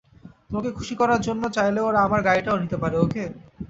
[0.47, 3.23] তোমাকে খুশি করার জন্য, চাইলে ওরা আমার গাড়িটাও নিতে পারে, ওকে?